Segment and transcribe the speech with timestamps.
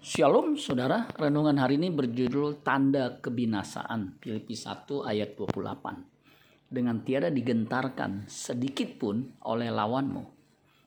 [0.00, 6.72] Shalom saudara, renungan hari ini berjudul Tanda Kebinasaan, Filipi 1 ayat 28.
[6.72, 10.24] Dengan tiada digentarkan sedikit pun oleh lawanmu.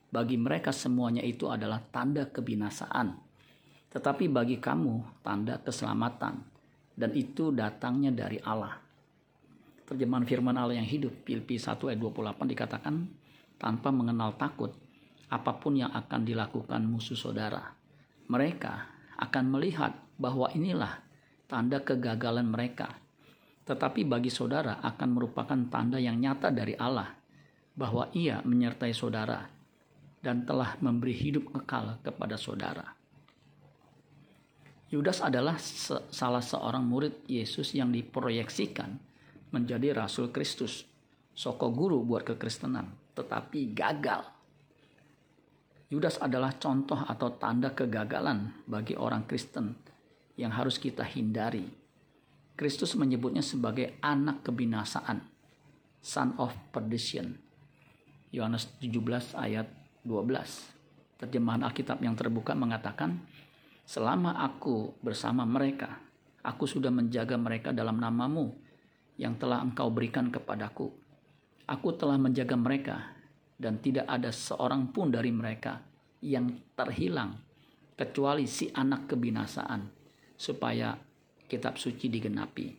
[0.10, 3.13] Bagi mereka semuanya itu adalah tanda kebinasaan.
[3.94, 6.41] Tetapi bagi kamu tanda keselamatan.
[6.97, 8.81] Dan itu datangnya dari Allah.
[9.85, 12.95] Terjemahan firman Allah yang hidup, Filipi 1 ayat 28 dikatakan,
[13.61, 14.73] tanpa mengenal takut,
[15.29, 17.77] apa pun yang akan dilakukan musuh saudara.
[18.25, 21.02] Mereka akan melihat bahwa inilah
[21.49, 22.90] tanda kegagalan mereka.
[23.63, 27.13] Tetapi bagi saudara akan merupakan tanda yang nyata dari Allah
[27.73, 29.45] bahwa Ia menyertai saudara
[30.23, 32.85] dan telah memberi hidup kekal kepada saudara.
[34.94, 38.93] Yudas adalah se salah seorang murid Yesus yang diproyeksikan
[39.49, 40.85] menjadi Rasul Kristus,
[41.34, 44.33] soko guru buat kekristenan, tetapi gagal
[45.94, 49.78] Yudas adalah contoh atau tanda kegagalan bagi orang Kristen
[50.34, 51.70] yang harus kita hindari.
[52.58, 55.22] Kristus menyebutnya sebagai anak kebinasaan,
[56.02, 57.38] son of perdition.
[58.34, 59.70] Yohanes 17 ayat
[60.02, 61.22] 12.
[61.22, 63.22] Terjemahan Alkitab yang terbuka mengatakan,
[63.85, 66.02] "Selama aku bersama mereka,
[66.41, 68.50] aku sudah menjaga mereka dalam namamu
[69.22, 70.89] yang telah engkau berikan kepadaku.
[71.69, 73.13] Aku telah menjaga mereka
[73.57, 75.79] dan tidak ada seorang pun dari mereka
[76.23, 77.37] yang terhilang
[77.93, 79.81] kecuali si anak kebinasaan
[80.33, 80.97] supaya
[81.45, 82.73] kitab suci digenapi.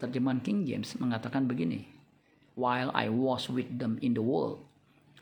[0.00, 1.86] Terjemahan King James mengatakan begini,
[2.58, 4.64] While I was with them in the world,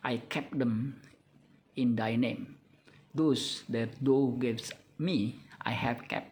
[0.01, 1.03] I kept them
[1.75, 2.57] in thy name.
[3.13, 6.31] Those that thou gavest me, I have kept,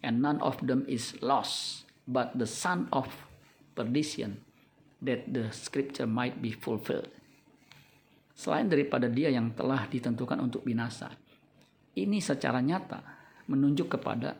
[0.00, 3.10] and none of them is lost, but the son of
[3.74, 4.40] perdition,
[5.02, 7.10] that the scripture might be fulfilled
[8.34, 11.14] selain daripada dia yang telah ditentukan untuk binasa.
[11.94, 13.00] Ini secara nyata
[13.46, 14.34] menunjuk kepada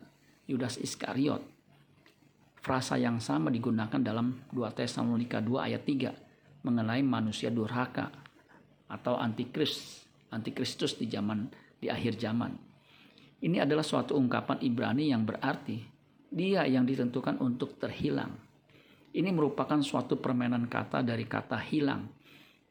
[0.45, 1.41] Yudas Iskariot.
[2.59, 8.11] Frasa yang sama digunakan dalam 2 Tesalonika 2 ayat 3 mengenai manusia durhaka
[8.89, 10.03] atau antikris,
[10.33, 11.47] antikristus di zaman
[11.79, 12.51] di akhir zaman.
[13.45, 15.77] Ini adalah suatu ungkapan Ibrani yang berarti
[16.33, 18.33] dia yang ditentukan untuk terhilang.
[19.15, 22.09] Ini merupakan suatu permainan kata dari kata hilang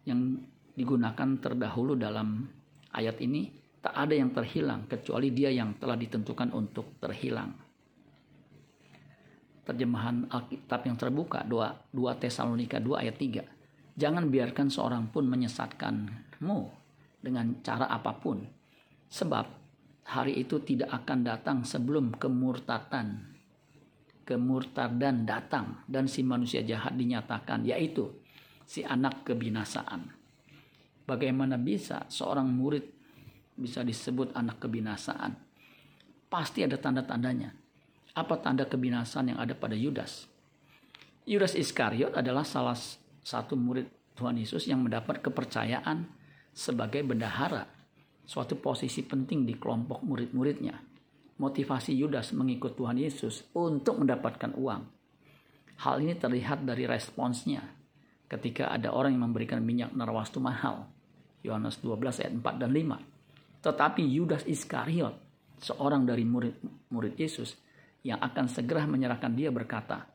[0.05, 0.37] yang
[0.75, 2.43] digunakan terdahulu dalam
[2.91, 7.53] ayat ini tak ada yang terhilang kecuali dia yang telah ditentukan untuk terhilang.
[9.65, 13.97] Terjemahan Alkitab yang terbuka 2, 2 Tesalonika 2 ayat 3.
[13.97, 16.59] Jangan biarkan seorang pun menyesatkanmu
[17.21, 18.45] dengan cara apa pun.
[19.09, 19.47] Sebab
[20.09, 23.37] hari itu tidak akan datang sebelum kemurtatan.
[24.25, 28.09] Kemurtadan datang dan si manusia jahat dinyatakan yaitu
[28.65, 30.24] si anak kebinasaan.
[31.05, 32.85] Bagaimana bisa seorang murid
[33.61, 35.37] bisa disebut anak kebinasaan?
[36.33, 37.53] Pasti ada tanda-tandanya.
[38.17, 40.25] Apa tanda kebinasaan yang ada pada Yudas?
[41.29, 42.77] Yudas Iskariot adalah salah
[43.21, 46.09] satu murid Tuhan Yesus yang mendapat kepercayaan
[46.57, 47.69] sebagai bendahara,
[48.25, 50.81] suatu posisi penting di kelompok murid-muridnya.
[51.37, 54.83] Motivasi Yudas mengikut Tuhan Yesus untuk mendapatkan uang.
[55.85, 57.61] Hal ini terlihat dari responsnya
[58.31, 60.94] ketika ada orang yang memberikan minyak narwastu mahal
[61.45, 63.61] Yohanes 12 ayat 4 dan 5.
[63.61, 65.15] Tetapi Yudas Iskariot,
[65.61, 67.55] seorang dari murid-murid Yesus
[68.01, 70.09] yang akan segera menyerahkan dia berkata,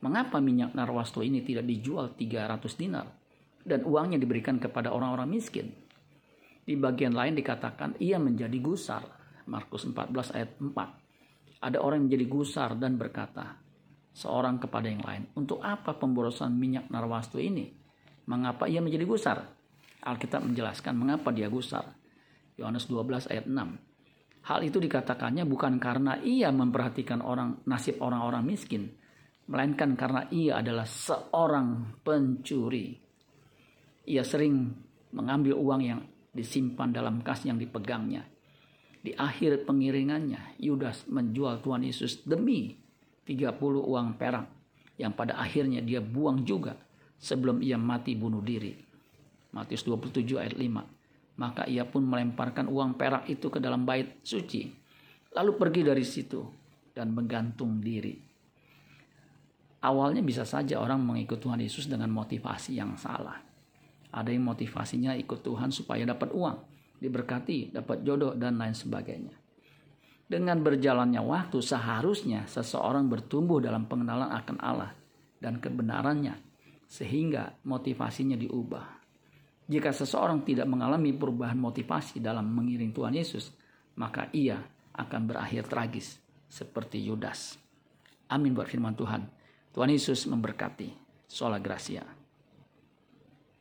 [0.00, 3.04] Mengapa minyak narwastu ini tidak dijual 300 dinar
[3.60, 5.68] dan uangnya diberikan kepada orang-orang miskin?
[6.64, 9.04] Di bagian lain dikatakan ia menjadi gusar.
[9.50, 11.60] Markus 14 ayat 4.
[11.60, 13.60] Ada orang yang menjadi gusar dan berkata,
[14.16, 17.68] seorang kepada yang lain, untuk apa pemborosan minyak narwastu ini?
[18.30, 19.59] Mengapa ia menjadi gusar?
[20.00, 21.84] Alkitab menjelaskan mengapa dia gusar.
[22.56, 23.90] Yohanes 12 ayat 6.
[24.40, 28.88] Hal itu dikatakannya bukan karena ia memperhatikan orang nasib orang-orang miskin,
[29.48, 32.96] melainkan karena ia adalah seorang pencuri.
[34.08, 34.72] Ia sering
[35.12, 36.00] mengambil uang yang
[36.32, 38.24] disimpan dalam kas yang dipegangnya.
[39.00, 42.76] Di akhir pengiringannya, Yudas menjual Tuhan Yesus demi
[43.24, 44.46] 30 uang perak
[45.00, 46.76] yang pada akhirnya dia buang juga
[47.16, 48.89] sebelum ia mati bunuh diri.
[49.50, 51.40] Matius 27 ayat 5.
[51.40, 54.70] Maka ia pun melemparkan uang perak itu ke dalam bait suci.
[55.34, 56.42] Lalu pergi dari situ
[56.94, 58.14] dan menggantung diri.
[59.80, 63.40] Awalnya bisa saja orang mengikut Tuhan Yesus dengan motivasi yang salah.
[64.12, 66.56] Ada yang motivasinya ikut Tuhan supaya dapat uang,
[67.00, 69.32] diberkati, dapat jodoh, dan lain sebagainya.
[70.28, 74.92] Dengan berjalannya waktu, seharusnya seseorang bertumbuh dalam pengenalan akan Allah
[75.40, 76.36] dan kebenarannya,
[76.84, 78.99] sehingga motivasinya diubah
[79.70, 83.54] jika seseorang tidak mengalami perubahan motivasi dalam mengiring Tuhan Yesus,
[83.94, 84.58] maka ia
[84.98, 86.18] akan berakhir tragis
[86.50, 87.54] seperti Yudas.
[88.26, 89.30] Amin buat firman Tuhan.
[89.70, 90.90] Tuhan Yesus memberkati.
[91.30, 92.19] Sola Gracia.